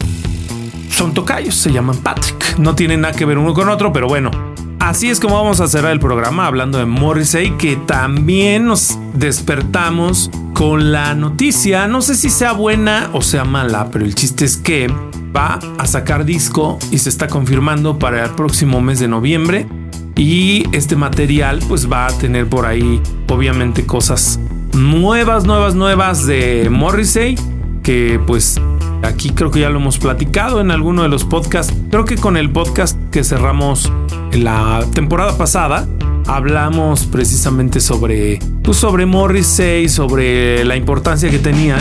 Son 0.90 1.14
tocayos, 1.14 1.54
se 1.54 1.72
llaman 1.72 1.96
Patrick. 1.98 2.58
No 2.58 2.74
tienen 2.74 3.02
nada 3.02 3.14
que 3.14 3.24
ver 3.24 3.38
uno 3.38 3.54
con 3.54 3.68
otro, 3.68 3.92
pero 3.92 4.08
bueno. 4.08 4.51
Así 4.82 5.08
es 5.10 5.20
como 5.20 5.36
vamos 5.36 5.60
a 5.60 5.68
cerrar 5.68 5.92
el 5.92 6.00
programa 6.00 6.44
hablando 6.44 6.76
de 6.76 6.86
Morrissey, 6.86 7.56
que 7.56 7.76
también 7.76 8.66
nos 8.66 8.98
despertamos 9.14 10.28
con 10.54 10.90
la 10.90 11.14
noticia, 11.14 11.86
no 11.86 12.02
sé 12.02 12.16
si 12.16 12.28
sea 12.30 12.50
buena 12.50 13.08
o 13.12 13.22
sea 13.22 13.44
mala, 13.44 13.90
pero 13.92 14.04
el 14.04 14.16
chiste 14.16 14.44
es 14.44 14.56
que 14.56 14.92
va 15.34 15.60
a 15.78 15.86
sacar 15.86 16.24
disco 16.24 16.80
y 16.90 16.98
se 16.98 17.10
está 17.10 17.28
confirmando 17.28 17.96
para 18.00 18.24
el 18.24 18.30
próximo 18.32 18.80
mes 18.80 18.98
de 18.98 19.06
noviembre. 19.06 19.68
Y 20.16 20.64
este 20.72 20.96
material 20.96 21.60
pues 21.68 21.90
va 21.90 22.06
a 22.06 22.18
tener 22.18 22.48
por 22.48 22.66
ahí 22.66 23.00
obviamente 23.30 23.86
cosas 23.86 24.40
nuevas, 24.72 25.44
nuevas, 25.44 25.76
nuevas 25.76 26.26
de 26.26 26.68
Morrissey. 26.70 27.36
Que 27.84 28.20
pues 28.26 28.60
aquí 29.02 29.30
creo 29.30 29.50
que 29.50 29.60
ya 29.60 29.70
lo 29.70 29.78
hemos 29.80 29.98
platicado 29.98 30.60
en 30.60 30.70
alguno 30.70 31.02
de 31.02 31.08
los 31.08 31.24
podcasts. 31.24 31.74
Creo 31.90 32.04
que 32.04 32.16
con 32.16 32.36
el 32.36 32.50
podcast 32.50 32.98
que 33.10 33.24
cerramos 33.24 33.90
la 34.32 34.84
temporada 34.94 35.36
pasada 35.36 35.86
hablamos 36.26 37.04
precisamente 37.06 37.80
sobre 37.80 38.38
pues 38.62 38.76
sobre 38.78 39.06
Morrissey, 39.06 39.88
sobre 39.88 40.64
la 40.64 40.76
importancia 40.76 41.30
que 41.30 41.38
tenía. 41.38 41.76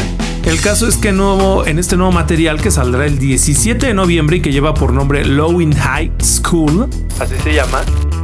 El 0.46 0.60
caso 0.60 0.88
es 0.88 0.98
que 0.98 1.12
nuevo, 1.12 1.68
en 1.68 1.78
este 1.78 1.96
nuevo 1.96 2.12
material 2.12 2.60
que 2.60 2.72
saldrá 2.72 3.06
el 3.06 3.20
17 3.20 3.86
de 3.86 3.94
noviembre 3.94 4.38
y 4.38 4.42
que 4.42 4.52
lleva 4.52 4.74
por 4.74 4.92
nombre 4.92 5.24
Low 5.24 5.62
in 5.62 5.74
High 5.76 6.12
School, 6.24 6.88
Así 7.20 7.36
se 7.44 7.54
llama. 7.54 7.82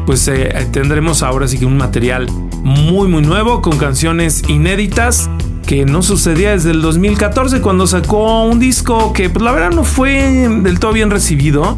pues 0.07 0.27
eh, 0.27 0.67
tendremos 0.71 1.21
ahora 1.21 1.47
sí 1.47 1.59
que 1.59 1.67
un 1.67 1.77
material 1.77 2.25
muy 2.63 3.07
muy 3.07 3.21
nuevo 3.21 3.61
con 3.61 3.77
canciones 3.77 4.41
inéditas 4.49 5.29
que 5.67 5.85
no 5.85 6.01
sucedía 6.01 6.51
desde 6.51 6.71
el 6.71 6.81
2014 6.81 7.59
cuando 7.59 7.85
sacó 7.87 8.43
un 8.45 8.57
disco 8.57 9.11
que 9.11 9.29
pues 9.29 9.43
la 9.43 9.51
verdad 9.51 9.71
no 9.71 9.83
fue 9.83 10.47
del 10.63 10.79
todo 10.79 10.93
bien 10.93 11.11
recibido. 11.11 11.77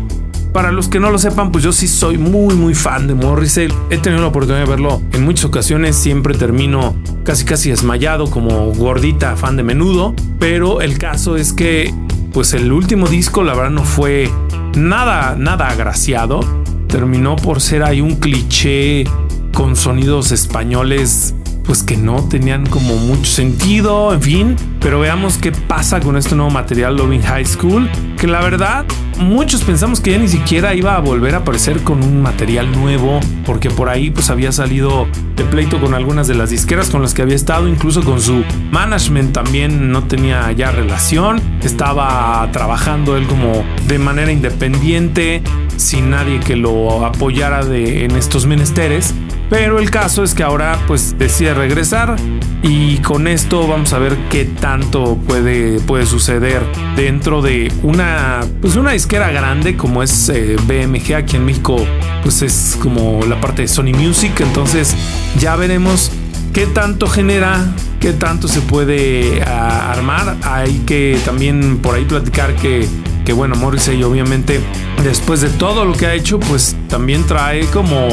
Para 0.54 0.72
los 0.72 0.90
que 0.90 1.00
no 1.00 1.10
lo 1.10 1.18
sepan, 1.18 1.52
pues 1.52 1.64
yo 1.64 1.72
sí 1.72 1.88
soy 1.88 2.20
muy 2.20 2.54
muy 2.54 2.76
fan 2.76 3.08
de 3.08 3.16
Morrissey. 3.16 3.68
He 3.90 3.98
tenido 3.98 4.22
la 4.22 4.28
oportunidad 4.28 4.64
de 4.64 4.70
verlo 4.70 5.02
en 5.12 5.26
muchas 5.26 5.46
ocasiones, 5.46 5.96
siempre 5.96 6.36
termino 6.36 6.96
casi 7.24 7.46
casi 7.46 7.72
desmayado 7.72 8.30
como 8.30 8.72
gordita 8.74 9.36
fan 9.36 9.58
de 9.58 9.64
menudo, 9.64 10.14
pero 10.38 10.82
el 10.82 11.00
caso 11.00 11.36
es 11.36 11.52
que 11.52 11.92
pues 12.32 12.54
el 12.54 12.72
último 12.72 13.08
disco 13.08 13.44
la 13.44 13.56
verdad 13.56 13.72
no 13.72 13.84
fue 13.84 14.30
nada 14.76 15.36
nada 15.36 15.68
agraciado. 15.68 16.42
Terminó 16.88 17.36
por 17.38 17.60
ser 17.60 17.82
ahí 17.82 18.02
un 18.02 18.18
cliché 18.18 19.06
con 19.52 19.76
sonidos 19.76 20.32
españoles 20.32 21.34
pues 21.70 21.84
que 21.84 21.98
no 21.98 22.28
tenían 22.28 22.66
como 22.66 22.96
mucho 22.96 23.32
sentido, 23.32 24.12
en 24.12 24.22
fin. 24.24 24.56
Pero 24.80 25.00
veamos 25.00 25.38
qué 25.38 25.52
pasa 25.52 26.00
con 26.00 26.18
este 26.18 26.34
nuevo 26.34 26.50
material 26.50 26.98
Loving 26.98 27.22
High 27.22 27.46
School, 27.46 27.88
que 28.18 28.26
la 28.26 28.42
verdad 28.42 28.88
muchos 29.20 29.64
pensamos 29.64 30.00
que 30.00 30.10
ya 30.10 30.18
ni 30.18 30.28
siquiera 30.28 30.74
iba 30.74 30.96
a 30.96 31.00
volver 31.00 31.36
a 31.36 31.40
aparecer 31.40 31.84
con 31.84 32.02
un 32.02 32.24
material 32.24 32.72
nuevo, 32.72 33.20
porque 33.46 33.70
por 33.70 33.88
ahí 33.88 34.10
pues 34.10 34.32
había 34.32 34.52
salido 34.52 35.08
de 35.36 35.44
pleito 35.44 35.80
con 35.80 35.94
algunas 35.94 36.28
de 36.28 36.34
las 36.34 36.50
disqueras 36.50 36.90
con 36.90 37.04
las 37.04 37.14
que 37.14 37.22
había 37.22 37.36
estado, 37.36 37.68
incluso 37.68 38.02
con 38.02 38.20
su 38.20 38.44
management 38.72 39.34
también 39.34 39.92
no 39.92 40.06
tenía 40.06 40.52
ya 40.54 40.72
relación, 40.72 41.40
estaba 41.62 42.50
trabajando 42.52 43.16
él 43.16 43.28
como 43.28 43.64
de 43.88 44.00
manera 44.00 44.32
independiente, 44.32 45.44
sin 45.76 46.10
nadie 46.10 46.40
que 46.40 46.56
lo 46.56 47.06
apoyara 47.06 47.64
de, 47.64 48.06
en 48.06 48.16
estos 48.16 48.48
menesteres. 48.48 49.14
Pero 49.50 49.80
el 49.80 49.90
caso 49.90 50.24
es 50.24 50.36
que 50.36 50.44
ahora 50.44 50.80
pues 50.88 51.18
decide 51.18 51.54
regresar 51.54 52.16
y 52.62 52.98
con 53.00 53.28
esto 53.28 53.68
vamos 53.68 53.94
a 53.94 54.00
ver 54.00 54.16
qué 54.30 54.46
tanto 54.46 55.18
puede, 55.28 55.80
puede 55.80 56.06
suceder 56.06 56.62
dentro 56.96 57.42
de 57.42 57.72
una 57.82 58.42
pues 58.62 58.76
una 58.76 58.92
disquera 58.92 59.32
grande 59.32 59.76
como 59.76 60.04
es 60.04 60.30
eh, 60.30 60.56
BMG 60.68 61.16
aquí 61.16 61.38
en 61.38 61.46
México 61.46 61.78
pues 62.22 62.42
es 62.42 62.78
como 62.82 63.26
la 63.26 63.42
parte 63.42 63.64
de 63.64 63.68
Sony 63.68 63.94
Music. 63.96 64.40
Entonces 64.42 64.96
ya 65.40 65.56
veremos 65.56 66.12
qué 66.54 66.68
tanto 66.68 67.08
genera 67.08 67.74
qué 68.00 68.14
tanto 68.14 68.48
se 68.48 68.62
puede 68.62 69.42
armar. 69.44 70.38
Hay 70.44 70.80
que 70.86 71.18
también 71.26 71.78
por 71.78 71.96
ahí 71.96 72.06
platicar 72.06 72.56
que 72.56 72.88
que 73.26 73.34
bueno 73.34 73.56
Morrissey 73.56 74.02
obviamente 74.02 74.60
después 75.04 75.42
de 75.42 75.50
todo 75.50 75.86
lo 75.86 75.94
que 75.94 76.08
ha 76.08 76.16
hecho 76.16 76.40
pues 76.40 76.76
también 76.88 77.24
trae 77.28 77.66
como 77.68 78.08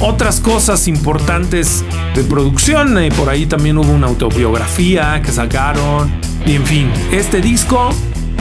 otras 0.00 0.40
cosas 0.40 0.88
importantes 0.88 1.84
de 2.14 2.24
producción. 2.24 2.98
Eh, 2.98 3.10
por 3.16 3.28
ahí 3.28 3.46
también 3.46 3.78
hubo 3.78 3.92
una 3.92 4.06
autobiografía 4.06 5.20
que 5.22 5.32
sacaron. 5.32 6.10
Y 6.46 6.56
en 6.56 6.66
fin, 6.66 6.90
este 7.12 7.40
disco 7.40 7.90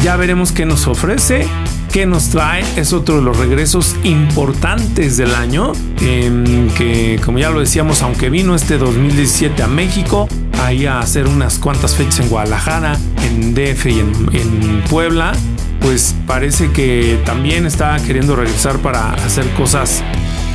ya 0.04 0.16
veremos 0.16 0.52
qué 0.52 0.66
nos 0.66 0.88
ofrece. 0.88 1.48
¿Qué 1.92 2.06
nos 2.06 2.30
trae? 2.30 2.64
Es 2.76 2.94
otro 2.94 3.16
de 3.16 3.24
los 3.24 3.38
regresos 3.38 3.96
importantes 4.04 5.18
del 5.18 5.34
año. 5.34 5.74
em, 6.02 6.70
que 6.70 7.20
como 7.26 7.40
ya 7.40 7.50
lo 7.50 7.60
decíamos, 7.60 8.02
aunque 8.04 8.30
vino 8.30 8.56
este 8.56 8.78
2017 8.78 9.64
a 9.64 9.68
México, 9.68 10.30
ahí 10.64 10.86
a 10.86 11.00
hacer 11.00 11.28
unas 11.28 11.58
cuantas 11.58 11.96
fechas 11.96 12.20
en 12.22 12.30
Guadalajara, 12.30 12.98
en 13.26 13.54
DF 13.54 13.88
y 13.88 14.00
en, 14.00 14.14
en 14.34 14.84
Puebla, 14.90 15.34
pues 15.82 16.16
parece 16.28 16.72
que 16.72 17.20
también 17.26 17.66
está 17.66 17.98
queriendo 17.98 18.36
regresar 18.36 18.78
para 18.78 19.12
hacer 19.14 19.50
cosas 19.56 20.04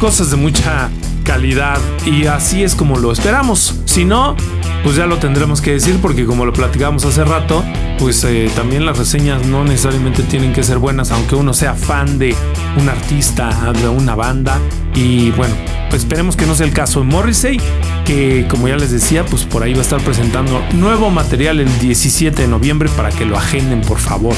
cosas 0.01 0.31
de 0.31 0.37
mucha 0.37 0.91
calidad 1.25 1.79
y 2.05 2.27
así 2.27 2.63
es 2.63 2.75
como 2.75 2.99
lo 2.99 3.13
esperamos. 3.13 3.81
Si 3.87 4.05
no, 4.05 4.37
pues 4.83 4.97
ya 4.97 5.07
lo 5.07 5.19
tendremos 5.19 5.61
que 5.61 5.73
decir 5.73 5.99
porque 6.01 6.27
como 6.27 6.45
lo 6.45 6.53
platicamos 6.53 7.05
hace 7.05 7.25
rato, 7.25 7.65
pues 7.99 8.23
eh, 8.25 8.51
también 8.55 8.85
las 8.85 8.99
reseñas 8.99 9.47
no 9.47 9.65
necesariamente 9.65 10.23
tienen 10.23 10.53
que 10.53 10.63
ser 10.63 10.79
buenas 10.79 11.11
aunque 11.11 11.35
uno 11.35 11.55
sea 11.55 11.75
fan 11.75 12.19
de 12.19 12.37
un 12.79 12.89
artista, 12.89 13.73
de 13.73 13.89
una 13.89 14.15
banda 14.15 14.59
y 14.95 15.31
bueno, 15.31 15.55
pues 15.91 16.03
esperemos 16.03 16.37
que 16.37 16.47
no 16.47 16.55
sea 16.55 16.67
el 16.67 16.73
caso 16.73 17.01
de 17.01 17.07
Morrissey. 17.07 17.61
que 18.05 18.47
como 18.49 18.69
ya 18.69 18.77
les 18.77 18.91
decía, 18.91 19.25
pues 19.25 19.45
por 19.45 19.63
ahí 19.63 19.73
va 19.73 19.81
a 19.81 19.83
estar 19.83 20.01
presentando 20.01 20.63
nuevo 20.75 21.11
material 21.11 21.61
el 21.61 21.79
17 21.79 22.43
de 22.43 22.49
noviembre 22.49 22.89
para 22.97 23.11
que 23.11 23.25
lo 23.25 23.37
agenden 23.37 23.81
por 23.81 23.99
favor. 23.99 24.35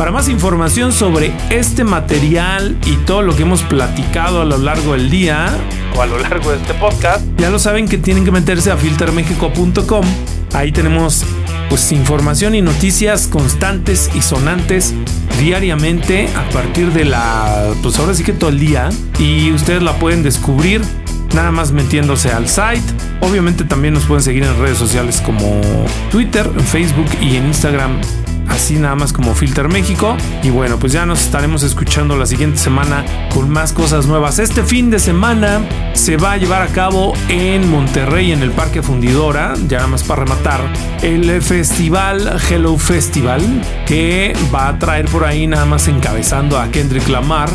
Para 0.00 0.12
más 0.12 0.30
información 0.30 0.92
sobre 0.92 1.30
este 1.50 1.84
material 1.84 2.78
y 2.86 2.96
todo 3.04 3.20
lo 3.20 3.36
que 3.36 3.42
hemos 3.42 3.62
platicado 3.64 4.40
a 4.40 4.46
lo 4.46 4.56
largo 4.56 4.94
del 4.94 5.10
día 5.10 5.54
o 5.94 6.00
a 6.00 6.06
lo 6.06 6.18
largo 6.18 6.52
de 6.52 6.56
este 6.56 6.72
podcast, 6.72 7.22
ya 7.36 7.50
lo 7.50 7.58
saben 7.58 7.86
que 7.86 7.98
tienen 7.98 8.24
que 8.24 8.30
meterse 8.30 8.70
a 8.70 8.78
filtermexico.com. 8.78 10.06
Ahí 10.54 10.72
tenemos 10.72 11.26
pues 11.68 11.92
información 11.92 12.54
y 12.54 12.62
noticias 12.62 13.26
constantes 13.26 14.10
y 14.14 14.22
sonantes 14.22 14.94
diariamente 15.38 16.30
a 16.34 16.48
partir 16.48 16.94
de 16.94 17.04
la 17.04 17.74
pues 17.82 17.98
ahora 17.98 18.14
sí 18.14 18.24
que 18.24 18.32
todo 18.32 18.48
el 18.48 18.58
día 18.58 18.88
y 19.18 19.52
ustedes 19.52 19.82
la 19.82 19.92
pueden 19.98 20.22
descubrir 20.22 20.80
nada 21.34 21.50
más 21.50 21.72
metiéndose 21.72 22.32
al 22.32 22.48
site. 22.48 22.80
Obviamente 23.20 23.64
también 23.64 23.92
nos 23.92 24.04
pueden 24.04 24.22
seguir 24.22 24.44
en 24.44 24.58
redes 24.58 24.78
sociales 24.78 25.20
como 25.20 25.60
Twitter, 26.10 26.48
Facebook 26.64 27.08
y 27.20 27.36
en 27.36 27.48
Instagram 27.48 28.00
así 28.50 28.76
nada 28.76 28.94
más 28.94 29.12
como 29.12 29.34
Filter 29.34 29.68
México. 29.68 30.16
Y 30.42 30.50
bueno, 30.50 30.78
pues 30.78 30.92
ya 30.92 31.06
nos 31.06 31.22
estaremos 31.22 31.62
escuchando 31.62 32.16
la 32.16 32.26
siguiente 32.26 32.58
semana 32.58 33.04
con 33.32 33.48
más 33.48 33.72
cosas 33.72 34.06
nuevas. 34.06 34.38
Este 34.38 34.62
fin 34.62 34.90
de 34.90 34.98
semana 34.98 35.60
se 35.94 36.16
va 36.16 36.32
a 36.32 36.36
llevar 36.36 36.62
a 36.62 36.68
cabo 36.68 37.14
en 37.28 37.68
Monterrey, 37.70 38.32
en 38.32 38.42
el 38.42 38.50
Parque 38.50 38.82
Fundidora, 38.82 39.54
ya 39.68 39.78
nada 39.78 39.88
más 39.88 40.02
para 40.02 40.24
rematar, 40.24 40.60
el 41.02 41.40
festival 41.42 42.38
Hello 42.48 42.76
Festival, 42.76 43.42
que 43.86 44.34
va 44.54 44.68
a 44.68 44.78
traer 44.78 45.06
por 45.06 45.24
ahí 45.24 45.46
nada 45.46 45.64
más 45.64 45.88
encabezando 45.88 46.58
a 46.58 46.70
Kendrick 46.70 47.08
Lamar 47.08 47.50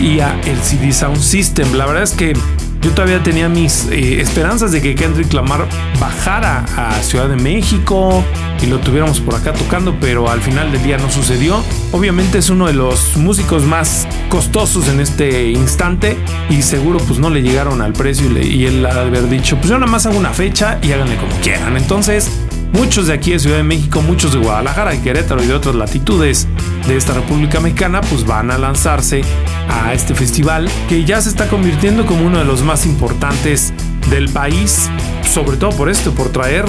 y 0.00 0.20
a 0.20 0.38
LCD 0.44 0.92
Sound 0.92 1.20
System. 1.20 1.72
La 1.74 1.86
verdad 1.86 2.02
es 2.02 2.12
que 2.12 2.32
yo 2.80 2.92
todavía 2.92 3.22
tenía 3.22 3.48
mis 3.48 3.86
eh, 3.90 4.20
esperanzas 4.20 4.72
de 4.72 4.80
que 4.80 4.94
Kendrick 4.94 5.32
Lamar 5.32 5.68
bajara 6.00 6.64
a 6.76 7.02
Ciudad 7.02 7.28
de 7.28 7.36
México 7.36 8.24
y 8.62 8.66
lo 8.66 8.78
tuviéramos 8.78 9.20
por 9.20 9.34
acá 9.34 9.52
tocando, 9.52 9.96
pero 10.00 10.30
al 10.30 10.40
final 10.40 10.72
del 10.72 10.82
día 10.82 10.98
no 10.98 11.10
sucedió. 11.10 11.62
Obviamente 11.92 12.38
es 12.38 12.50
uno 12.50 12.66
de 12.66 12.72
los 12.72 13.16
músicos 13.16 13.64
más 13.64 14.06
costosos 14.28 14.88
en 14.88 15.00
este 15.00 15.50
instante 15.50 16.16
y 16.48 16.62
seguro 16.62 16.98
pues 17.06 17.18
no 17.18 17.30
le 17.30 17.42
llegaron 17.42 17.82
al 17.82 17.92
precio 17.92 18.30
y, 18.30 18.46
y 18.46 18.66
él 18.66 18.84
haber 18.86 19.28
dicho 19.28 19.56
pues 19.56 19.68
yo 19.68 19.78
nada 19.78 19.90
más 19.90 20.06
hago 20.06 20.18
una 20.18 20.30
fecha 20.30 20.78
y 20.82 20.92
háganle 20.92 21.16
como 21.16 21.32
quieran. 21.40 21.76
Entonces 21.76 22.30
Muchos 22.72 23.08
de 23.08 23.12
aquí 23.12 23.32
de 23.32 23.38
Ciudad 23.38 23.56
de 23.56 23.62
México, 23.62 24.00
muchos 24.00 24.32
de 24.32 24.38
Guadalajara, 24.38 24.94
y 24.94 24.98
Querétaro 24.98 25.42
y 25.42 25.46
de 25.46 25.54
otras 25.54 25.74
latitudes 25.74 26.46
de 26.86 26.96
esta 26.96 27.12
República 27.12 27.60
Mexicana, 27.60 28.00
pues 28.00 28.24
van 28.24 28.50
a 28.50 28.58
lanzarse 28.58 29.22
a 29.68 29.92
este 29.92 30.14
festival 30.14 30.68
que 30.88 31.04
ya 31.04 31.20
se 31.20 31.28
está 31.28 31.48
convirtiendo 31.48 32.06
como 32.06 32.26
uno 32.26 32.38
de 32.38 32.44
los 32.44 32.62
más 32.62 32.86
importantes 32.86 33.72
del 34.08 34.28
país, 34.28 34.88
sobre 35.28 35.56
todo 35.56 35.70
por 35.70 35.90
esto, 35.90 36.12
por 36.12 36.30
traer 36.30 36.64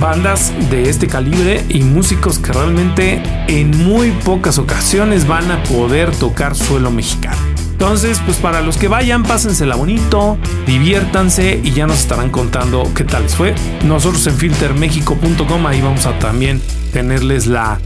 bandas 0.00 0.52
de 0.70 0.88
este 0.88 1.06
calibre 1.06 1.64
y 1.68 1.82
músicos 1.82 2.38
que 2.38 2.52
realmente 2.52 3.22
en 3.48 3.70
muy 3.84 4.10
pocas 4.10 4.58
ocasiones 4.58 5.26
van 5.26 5.50
a 5.50 5.62
poder 5.64 6.10
tocar 6.16 6.54
suelo 6.56 6.90
mexicano. 6.90 7.53
Entonces, 7.84 8.18
pues 8.24 8.38
para 8.38 8.62
los 8.62 8.78
que 8.78 8.88
vayan, 8.88 9.24
pásensela 9.24 9.76
bonito, 9.76 10.38
diviértanse 10.66 11.60
y 11.62 11.72
ya 11.72 11.86
nos 11.86 11.98
estarán 11.98 12.30
contando 12.30 12.90
qué 12.96 13.04
tal 13.04 13.24
les 13.24 13.36
fue. 13.36 13.54
Nosotros 13.84 14.26
en 14.26 14.34
filtermexico.com 14.36 15.66
ahí 15.66 15.82
vamos 15.82 16.06
a 16.06 16.18
también 16.18 16.62
tenerles 16.94 17.46
la 17.46 17.78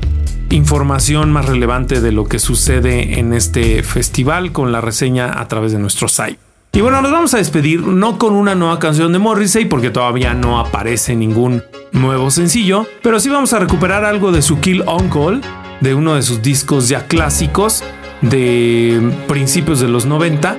información 0.51 1.33
más 1.33 1.47
relevante 1.47 2.01
de 2.01 2.13
lo 2.13 2.27
que 2.27 2.39
sucede 2.39 3.19
en 3.19 3.33
este 3.33 3.83
festival 3.83 4.53
con 4.53 4.71
la 4.71 4.81
reseña 4.81 5.41
a 5.41 5.49
través 5.49 5.73
de 5.73 5.81
nuestro 5.81 6.07
site. 6.07 6.39
Y 6.75 6.81
bueno, 6.81 7.03
nos 7.03 7.11
vamos 7.11 7.35
a 7.35 7.39
despedir 7.39 7.81
no 7.81 8.19
con 8.19 8.35
una 8.35 8.55
nueva 8.55 8.79
canción 8.79 9.13
de 9.13 9.19
Morrissey 9.19 9.65
porque 9.65 9.91
todavía 9.91 10.33
no 10.33 10.61
aparece 10.61 11.17
ningún 11.17 11.65
nuevo 11.91 12.31
sencillo, 12.31 12.87
pero 13.03 13.19
sí 13.19 13.31
vamos 13.31 13.53
a 13.53 13.59
recuperar 13.59 14.05
algo 14.05 14.31
de 14.31 14.43
su 14.43 14.61
Kill 14.61 14.85
Uncle, 14.87 15.41
de 15.81 15.97
uno 15.97 16.15
de 16.15 16.23
sus 16.23 16.41
discos 16.41 16.89
ya 16.89 17.09
clásicos 17.09 17.83
de 18.21 19.13
principios 19.27 19.81
de 19.81 19.89
los 19.89 20.07
90 20.07 20.59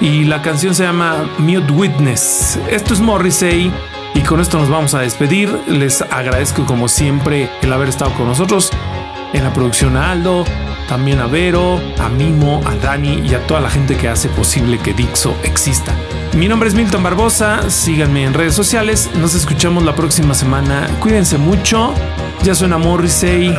y 0.00 0.24
la 0.24 0.42
canción 0.42 0.74
se 0.74 0.84
llama 0.84 1.24
Mute 1.38 1.72
Witness. 1.72 2.58
Esto 2.70 2.92
es 2.92 3.00
Morrissey 3.00 3.72
y 4.14 4.20
con 4.20 4.40
esto 4.40 4.58
nos 4.58 4.68
vamos 4.68 4.94
a 4.94 5.00
despedir. 5.00 5.48
Les 5.68 6.02
agradezco 6.02 6.66
como 6.66 6.88
siempre 6.88 7.48
el 7.62 7.72
haber 7.72 7.88
estado 7.88 8.12
con 8.14 8.26
nosotros 8.26 8.70
en 9.32 9.44
la 9.44 9.52
producción 9.52 9.96
a 9.96 10.10
Aldo, 10.10 10.44
también 10.88 11.20
a 11.20 11.26
Vero, 11.26 11.80
a 11.98 12.08
Mimo, 12.08 12.60
a 12.66 12.74
Dani 12.74 13.20
y 13.26 13.34
a 13.34 13.46
toda 13.46 13.60
la 13.60 13.70
gente 13.70 13.96
que 13.96 14.08
hace 14.08 14.28
posible 14.28 14.78
que 14.78 14.92
Dixo 14.92 15.34
exista. 15.44 15.94
Mi 16.34 16.48
nombre 16.48 16.68
es 16.68 16.74
Milton 16.74 17.02
Barbosa, 17.02 17.70
síganme 17.70 18.24
en 18.24 18.34
redes 18.34 18.54
sociales, 18.54 19.10
nos 19.20 19.34
escuchamos 19.34 19.84
la 19.84 19.94
próxima 19.94 20.34
semana, 20.34 20.88
cuídense 21.00 21.36
mucho, 21.36 21.94
ya 22.42 22.54
suena 22.54 22.78
Morrissey, 22.78 23.54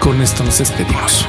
con 0.00 0.20
esto 0.20 0.42
nos 0.42 0.58
despedimos. 0.58 1.28